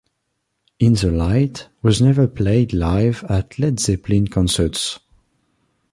[0.79, 4.97] "In the Light" was never played live at Led Zeppelin concerts.